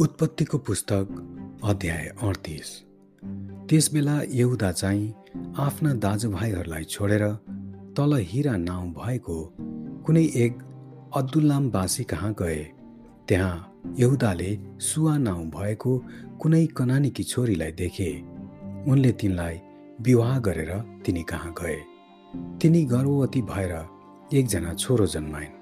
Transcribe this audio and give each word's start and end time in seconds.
उत्पत्तिको 0.00 0.58
पुस्तक 0.58 1.60
अध्याय 1.64 2.06
अडतिस। 2.22 2.70
त्यसबेला 3.68 4.16
यहुदा 4.30 4.72
चाहिँ 4.72 5.14
आफ्ना 5.58 5.92
दाजुभाइहरूलाई 5.94 6.84
छोडेर 6.84 7.22
तल 7.96 8.16
हिरा 8.20 8.56
नाउँ 8.56 8.90
भएको 8.92 9.36
कुनै 10.06 10.24
एक 10.36 10.58
अब्दुल्लामवासी 11.16 12.04
कहाँ 12.04 12.32
गए। 12.38 12.62
त्यहाँ 13.28 13.94
यहुदाले 13.98 14.50
सुवा 14.80 15.16
नाउँ 15.18 15.46
भएको 15.50 15.92
कुनै 16.40 16.66
कनानीकी 16.66 17.22
छोरीलाई 17.22 17.72
देखे। 17.72 18.10
उनले 18.90 19.12
तिनलाई 19.12 19.60
विवाह 20.00 20.38
गरेर 20.38 20.72
तिनी 21.06 21.22
कहाँ 21.22 21.54
गए। 21.60 21.78
तिनी 22.60 22.84
गर्भवती 22.84 23.42
भएर 23.42 23.72
एकजना 24.34 24.74
छोरो 24.74 25.06
जन्माइन् 25.06 25.56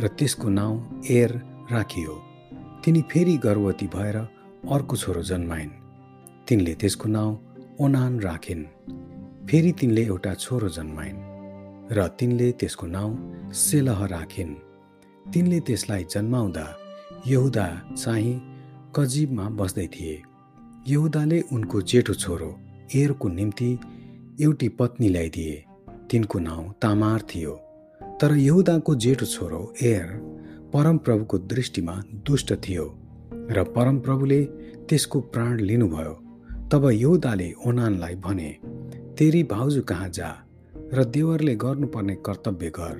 र 0.00 0.08
त्यसको 0.08 0.48
नाउँ 0.48 1.04
एर 1.10 1.36
राखियो। 1.72 2.35
तिनी 2.86 3.02
फेरि 3.02 3.36
गर्भवती 3.36 3.86
भएर 3.86 4.16
अर्को 4.70 4.96
छोरो 4.96 5.22
जन्माइन्। 5.22 5.70
तिनले 6.48 6.74
त्यसको 6.74 7.08
नाउँ 7.08 7.32
ओनान 7.80 8.20
राखिन्। 8.20 8.62
फेरि 9.46 9.72
तिनले 9.72 10.02
एउटा 10.04 10.34
छोरो 10.34 10.68
जन्माइन् 10.68 11.18
र 11.92 12.06
तिनले 12.08 12.52
त्यसको 12.52 12.86
नाउँ 12.86 13.52
सेलह 13.52 14.04
राखिन्। 14.06 14.54
तिनले 15.32 15.60
त्यसलाई 15.60 16.04
जन्माउँदा 16.04 16.66
यहुदा 17.26 17.66
चाहिँ 17.98 18.34
कजिबमा 18.96 19.48
बस्दै 19.48 19.86
थिए। 19.86 20.22
यहुदाले 20.88 21.40
उनको 21.40 21.82
जेठो 21.82 22.14
छोरो 22.14 22.50
एरको 22.94 23.28
निम्ति 23.28 23.78
एउटी 24.40 24.68
पत्नी 24.68 25.08
ल्याइदिए। 25.08 25.64
तिनको 26.10 26.38
नाउँ 26.38 26.72
तामार 26.82 27.20
थियो। 27.22 27.54
तर 28.20 28.36
यहुदाको 28.36 28.94
जेठो 28.94 29.26
छोरो 29.26 29.74
एर 29.82 30.35
परमप्रभुको 30.76 31.38
दृष्टिमा 31.50 31.92
दुष्ट 32.26 32.52
थियो 32.64 32.82
र 33.50 33.62
परमप्रभुले 33.76 34.40
त्यसको 34.88 35.20
प्राण 35.34 35.60
लिनुभयो। 35.60 36.12
तब 36.72 36.88
यहुदाले 36.92 37.46
ओनानलाई 37.66 38.14
भने 38.14 38.50
तेरी 39.18 39.42
भाउजू 39.44 39.82
कहाँ 39.82 40.08
जा 40.08 40.28
र 40.94 41.04
देवरले 41.06 41.54
गर्नुपर्ने 41.56 42.14
कर्तव्य 42.26 42.70
गर 42.70 42.94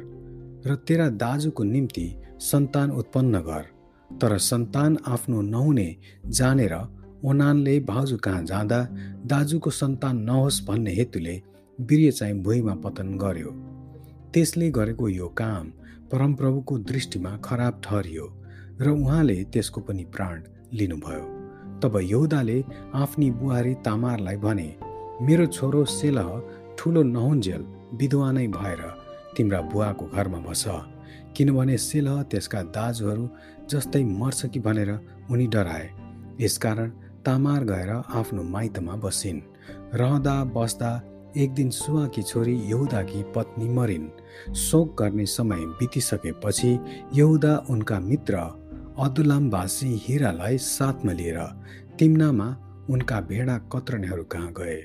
र 0.66 0.74
तेरा 0.88 1.08
दाजुको 1.24 1.64
निम्ति 1.64 2.06
सन्तान 2.40 2.90
उत्पन्न 2.92 3.40
गर। 3.40 3.64
तर 4.10 4.38
सन्तान 4.40 4.98
आफ्नो 5.06 5.42
नहुने 5.44 5.88
जानेर 6.28 6.74
ओनानले 7.24 7.78
भाउजू 7.92 8.16
कहाँ 8.16 8.44
जाँदा 8.44 8.82
दाजुको 9.26 9.70
सन्तान 9.70 10.22
नहोस् 10.22 10.64
भन्ने 10.68 10.94
हेतुले 10.94 11.40
वीर्य 11.78 12.10
चाहिँ 12.10 12.42
भुइँमा 12.42 12.74
पतन 12.84 13.16
गर्यो। 13.18 13.50
त्यसले 14.32 14.70
गरेको 14.70 15.08
यो 15.08 15.28
काम 15.38 15.72
परमप्रभुको 16.12 16.78
दृष्टिमा 16.78 17.36
खराब 17.44 17.80
ठहरियो 17.84 18.26
र 18.80 18.88
उहाँले 18.90 19.36
त्यसको 19.44 19.80
पनि 19.80 20.04
प्राण 20.04 20.42
लिनुभयो। 20.72 21.24
तब 21.80 21.98
यहुदाले 22.02 22.64
आफ्नी 22.94 23.30
बुहारी 23.30 23.74
तामारलाई 23.84 24.36
भने 24.36 24.68
मेरो 25.22 25.46
छोरो 25.46 25.84
सेलह 25.84 26.28
ठुलो 26.78 27.02
नहुन्जेल 27.02 27.62
विधवा 27.94 28.30
नै 28.32 28.46
भएर 28.48 28.82
तिम्रा 29.36 29.60
बुवाको 29.60 30.06
घरमा 30.06 30.38
बस 30.38 30.64
किनभने 31.36 31.76
सेलह 31.78 32.22
त्यसका 32.22 32.62
दाजुहरू 32.76 33.28
जस्तै 33.70 34.04
मर्छ 34.04 34.46
कि 34.46 34.60
भनेर 34.60 34.90
उनी 35.30 35.46
डराए। 35.46 35.90
यसकारण 36.40 36.90
तामार 37.24 37.64
गएर 37.64 37.90
आफ्नो 37.90 38.42
माइतमा 38.42 38.94
बसिन्। 38.96 39.40
रहँदा 39.94 40.36
बस्दा 40.44 40.90
एक 41.36 41.52
दिन 41.54 41.70
सुवाकी 41.70 42.22
छोरी 42.22 42.54
यहुदाकी 42.70 43.22
पत्नी 43.34 43.68
मरिन्। 43.68 44.54
शोक 44.54 45.02
गर्ने 45.02 45.26
समय 45.26 45.64
बितिसकेपछि 45.78 46.78
यहुदा 47.14 47.56
उनका 47.70 47.98
मित्र 48.00 48.36
अदुलामवासी 48.98 49.88
हिरालाई 50.04 50.58
साथमा 50.58 51.12
लिएर 51.12 51.40
तिम्नामा 51.98 52.46
उनका 52.90 53.20
भेडा 53.20 53.58
कत्रनेहरू 53.72 54.24
कहाँ 54.24 54.52
गए। 54.52 54.80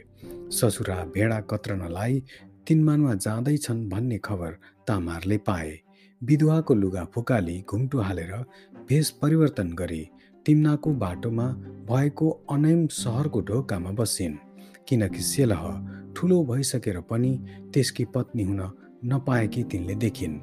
ससुरा 0.51 0.95
भेडा 1.15 1.39
कत्रनलाई 1.41 2.23
तिनमानमा 2.67 3.13
जाँदैछन् 3.15 3.87
भन्ने 3.89 4.17
खबर 4.17 4.57
तामारले 4.87 5.37
पाए। 5.37 5.79
विधवाको 6.21 6.73
लुगा 6.73 7.05
फुकाली 7.05 7.63
घुम्टो 7.69 7.99
हालेर 7.99 8.33
भेष 8.89 9.09
परिवर्तन 9.21 9.73
गरी 9.73 10.07
तिम्नाको 10.45 10.93
बाटोमा 10.93 11.47
भएको 11.89 12.29
अनैम 12.51 12.87
सहरको 12.87 13.41
ढोकामा 13.41 13.91
बसिन्। 13.91 14.37
किनकि 14.87 15.21
सेलह 15.23 15.63
ठुलो 16.15 16.43
भइसकेर 16.43 16.99
पनि 17.09 17.31
त्यसकी 17.73 18.05
पत्नी 18.13 18.43
हुन 18.43 18.61
नपाएकी 19.05 19.63
तिनले 19.71 19.95
देखिन्। 19.95 20.39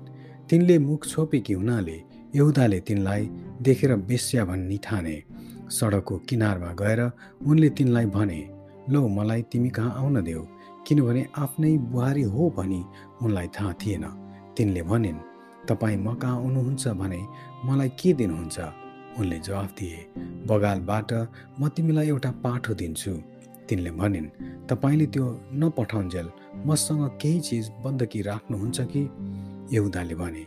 तिनले 0.48 0.78
मुख 0.78 1.06
छोपेकी 1.06 1.52
हुनाले 1.52 1.96
यहुदाले 2.36 2.80
तिनलाई 2.80 3.28
देखेर 3.62 3.94
बेस्या 4.08 4.44
भन्ने 4.44 4.76
ठाने 4.84 5.16
सडकको 5.70 6.16
किनारमा 6.28 6.72
गएर 6.80 7.00
उनले 7.46 7.68
तिनलाई 7.76 8.06
भने 8.16 8.40
लौ 8.90 9.06
मलाई 9.08 9.42
तिमी 9.52 9.70
कहाँ 9.76 9.94
आउन 9.98 10.22
देऊ? 10.24 10.42
किनभने 10.86 11.22
आफ्नै 11.36 11.76
बुहारी 11.92 12.22
हो 12.22 12.48
भनी 12.56 12.80
उनलाई 13.22 13.48
थाहा 13.54 13.72
थिएन। 13.80 14.04
तिनले 14.56 14.82
भनिन् 14.82 15.18
तपाईँ 15.68 15.96
म 15.96 16.14
कहाँ 16.14 16.36
आउनुहुन्छ 16.36 16.88
भने 17.00 17.20
मलाई 17.66 17.88
के 18.00 18.12
दिनुहुन्छ? 18.18 18.58
उनले 19.18 19.38
जवाफ 19.38 19.70
दिए 19.78 19.98
बगालबाट 20.48 21.10
म 21.60 21.68
तिमीलाई 21.68 22.08
एउटा 22.08 22.30
पाठो 22.44 22.74
दिन्छु। 22.74 23.12
तिनले 23.68 23.90
भनिन् 23.90 24.28
तपाईँले 24.68 25.06
त्यो 25.06 25.24
नपठाउन्जेल 25.52 26.28
मसँग 26.66 27.02
केही 27.22 27.40
चिज 27.40 27.70
बन्दकी 27.84 28.20
राख्नुहुन्छ 28.22 28.80
कि? 28.92 29.02
यहुदाले 29.72 30.14
भने 30.14 30.44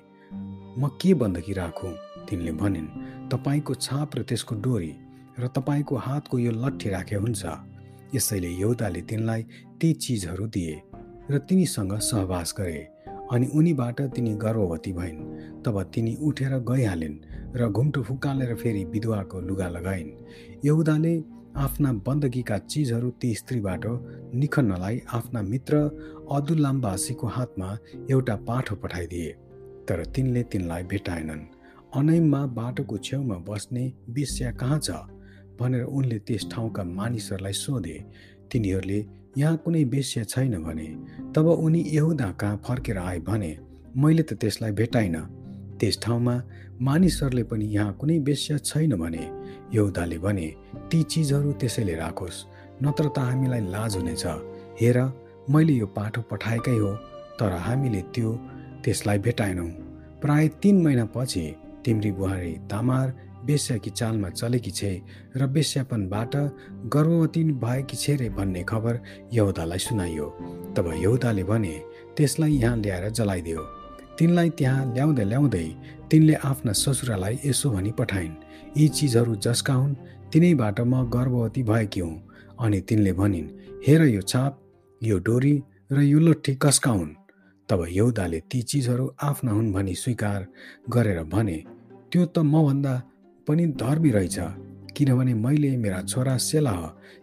म 0.77 0.87
के 1.01 1.13
बन्दकी 1.13 1.53
राखौँ? 1.53 1.93
तिनले 2.29 2.51
भनिन् 2.51 2.87
तपाईँको 3.29 3.73
छाप 3.75 4.15
र 4.17 4.21
त्यसको 4.23 4.55
डोरी 4.55 4.93
र 5.39 5.47
तपाईँको 5.47 5.95
हातको 5.95 6.39
यो 6.39 6.51
लट्ठी 6.51 6.89
राखे 6.89 7.15
हुन्छ। 7.15 7.43
यसैले 8.15 8.49
यहुदाले 8.59 9.01
तिनलाई 9.01 9.41
ती 9.79 9.93
चिजहरू 9.93 10.47
दिए 10.47 10.75
र 11.31 11.37
तिनीसँग 11.47 11.93
सहवास 11.99 12.53
गरे 12.59 12.79
अनि 13.31 13.47
उनीबाट 13.55 14.01
तिनी 14.15 14.33
गर्भवती 14.35 14.91
भइन्। 14.93 15.19
तब 15.63 15.81
तिनी 15.93 16.15
उठेर 16.21 16.53
गइहालिन् 16.67 17.21
र 17.55 17.69
घुम्टो 17.69 18.01
फुकालेर 18.03 18.55
फेरि 18.55 18.83
विधवाको 18.85 19.39
लुगा 19.41 19.67
लगाइन्। 19.69 20.09
यहुदाले 20.65 21.13
आफ्ना 21.57 21.91
बन्दगीका 22.07 22.57
चिजहरू 22.57 23.09
ती 23.22 23.34
स्त्रीबाट 23.35 23.85
निखन्नलाई 24.35 25.01
आफ्ना 25.13 25.41
मित्र 25.41 25.78
अदुल्लामवासीको 26.31 27.28
हातमा 27.28 27.69
एउटा 28.12 28.35
पाठो 28.47 28.75
पठाइदिए 28.75 29.31
तर 29.88 30.03
तिनले 30.16 30.44
तिनलाई 30.44 30.84
भेटाएनन्। 30.84 31.41
अनैममा 31.95 32.45
बाटोको 32.56 32.97
छेउमा 32.97 33.35
बस्ने 33.47 33.84
बेस्या 34.09 34.51
कहाँ 34.51 34.79
छ? 34.79 34.91
भनेर 35.59 35.84
उनले 35.84 36.19
त्यस 36.19 36.47
ठाउँका 36.51 36.84
मानिसहरूलाई 36.84 37.53
सोधे। 37.53 37.97
तिनीहरूले 38.51 39.00
यहाँ 39.38 39.57
कुनै 39.57 39.84
बेस्या 39.85 40.23
छैन 40.23 40.56
भने 40.63 40.88
तब 41.35 41.47
उनी 41.47 41.84
यहुदा 41.88 42.31
कहाँ 42.31 42.61
फर्केर 42.66 42.97
आए 42.97 43.19
भने 43.19 43.51
मैले 43.97 44.23
त 44.23 44.34
त्यसलाई 44.34 44.72
भेटाइनँ। 44.72 45.41
त्यस 45.81 45.97
ठाउँमा 46.03 46.35
मानिसहरूले 46.87 47.43
पनि 47.49 47.65
यहाँ 47.75 47.93
कुनै 47.99 48.17
बेस्या 48.27 48.57
छैन 48.69 48.95
भने 49.01 49.23
यहुदाले 49.73 50.17
भने 50.25 50.47
ती 50.91 51.01
चिजहरू 51.03 51.51
त्यसैले 51.61 51.95
राखोस् 51.95 52.45
नत्र 52.83 53.05
त 53.15 53.17
हामीलाई 53.29 53.61
लाज 53.73 53.95
हुनेछ। 53.97 54.25
हेर 54.81 54.97
मैले 55.49 55.73
यो 55.73 55.87
पाठो 55.97 56.21
पठाएकै 56.31 56.77
हो 56.77 56.91
तर 57.39 57.51
हामीले 57.65 58.01
त्यो 58.13 58.29
त्यसलाई 58.83 59.17
भेटाएनौँ। 59.25 59.69
प्राय 60.21 60.47
तिन 60.61 60.81
महिनापछि 60.83 61.43
तिम्री 61.85 62.11
बुहारी 62.11 62.53
तामार 62.71 63.07
बेस्याकी 63.45 63.89
चालमा 63.89 64.29
चलेकी 64.29 64.71
छे 64.71 64.91
र 65.37 65.47
बेस्यापनबाट 65.49 66.35
गर्भवती 66.93 67.43
भएकी 67.57 67.97
छे 67.97 68.15
रे 68.21 68.29
भन्ने 68.37 68.63
खबर 68.69 68.99
यहुदालाई 69.33 69.79
सुनाइयो। 69.87 70.27
तब 70.77 70.93
यहुदाले 71.03 71.43
भने 71.43 71.75
त्यसलाई 72.17 72.53
यहाँ 72.53 72.77
ल्याएर 72.77 73.09
जलाइदियो। 73.09 73.80
तिनलाई 74.17 74.49
त्यहाँ 74.49 74.93
ल्याउँदै 74.93 75.25
ल्याउँदै 75.25 75.67
तिनले 76.11 76.34
आफ्ना 76.34 76.72
ससुरालाई 76.73 77.35
यसो 77.46 77.69
भनी 77.69 77.91
पठाइन् 77.91 78.34
यी 78.78 78.87
चिजहरू 78.87 79.35
जसका 79.35 79.73
हुन् 79.73 79.96
तिनैबाट 80.31 80.79
म 80.81 80.93
गर्भवती 81.09 81.63
भएकी 81.63 81.99
हुँ। 81.99 82.16
अनि 82.59 82.79
तिनले 82.81 83.13
भनिन् 83.13 83.49
हेर 83.87 84.02
यो 84.08 84.22
छाप 84.22 84.59
यो 85.02 85.17
डोरी 85.19 85.55
र 85.91 86.02
यो 86.02 86.19
लट्ठी 86.19 86.53
कसका 86.55 86.91
हुन्? 86.91 87.16
तब 87.69 87.85
यौदाले 87.90 88.40
ती 88.52 88.61
चिजहरू 88.61 89.05
आफ्ना 89.22 89.52
हुन् 89.52 89.73
भनी 89.73 89.93
स्वीकार 89.96 90.47
गरेर 90.90 91.23
भने 91.23 91.58
त्यो 92.11 92.25
त 92.25 92.40
मभन्दा 92.53 92.93
पनि 93.47 93.66
धर्मी 93.81 94.11
रहेछ 94.11 94.37
किनभने 94.96 95.34
मैले 95.34 95.72
मेरा 95.78 96.02
छोरा 96.02 96.37
सेलाह 96.37 96.79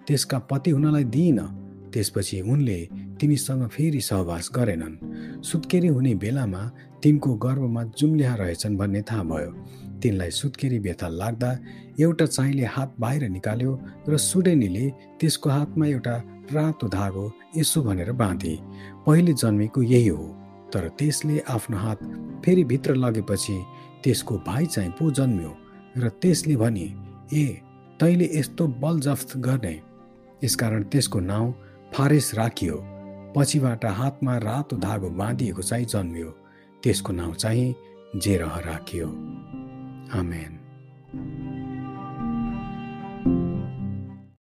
त्यसका 0.07 0.39
पति 0.51 0.71
हुनलाई 0.71 1.05
दिइनँ। 1.05 1.68
त्यसपछि 1.93 2.41
उनले 2.43 2.79
तिनीसँग 3.21 3.67
फेरि 3.69 4.01
सहवास 4.01 4.51
गरेनन्। 4.55 5.43
सुत्केरी 5.43 5.89
हुने 5.89 6.15
बेलामा 6.15 6.63
तिनको 7.03 7.35
गर्भमा 7.35 7.83
जुम्ल्या 7.99 8.35
रहेछन् 8.35 8.77
भन्ने 8.79 9.03
थाहा 9.03 9.23
भयो। 9.23 9.51
तिनलाई 10.03 10.31
सुत्केरी 10.31 10.79
व्यथा 10.79 11.09
लाग्दा 11.11 11.51
एउटा 12.01 12.27
चाइले 12.27 12.65
हात 12.65 12.95
बाहिर 13.01 13.29
निकाल्यो 13.29 13.73
र 14.09 14.17
सुडेनीले 14.17 14.87
त्यसको 15.21 15.51
हातमा 15.51 15.87
एउटा 15.87 16.17
रातो 16.53 16.89
धागो 16.89 17.25
यसो 17.57 17.83
भनेर 17.83 18.13
बाँधे। 18.13 18.55
पहिले 19.07 19.33
जन्मेको 19.33 19.83
यही 19.83 20.09
हो 20.09 20.27
तर 20.73 20.89
त्यसले 20.99 21.39
आफ्नो 21.51 21.77
हात 21.77 21.99
फेरि 22.45 22.65
भित्र 22.65 22.95
लगेपछि 22.95 23.57
त्यसको 24.05 24.35
भाइ 24.47 24.67
चाहिँ 24.67 24.91
पो 24.99 25.11
जन्म्यो 25.11 25.53
र 25.99 26.09
त्यसले 26.23 26.57
भने 26.57 26.87
ए 27.35 27.47
तैँले 28.01 28.31
यस्तो 28.35 28.67
बल 28.79 29.01
जफ्त 29.01 29.37
गर्ने। 29.37 29.75
यसकारण 30.45 30.83
त्यसको 30.93 31.21
नाउँ 31.21 31.53
फारेस 31.99 32.35
राखियो। 32.35 32.85
पछिबाट 33.37 33.85
हातमा 33.85 34.39
रातो 34.39 34.77
धागो 34.77 35.11
बाँधिएको 35.11 35.63
चाहिँ 35.63 35.85
जन्मियो। 35.85 36.31
त्यसको 36.83 37.13
नाउँ 37.13 37.35
चाहिँ 37.35 37.75
जेरह 38.17 38.59
राखियो। 38.59 39.07
आमेन। 40.19 40.53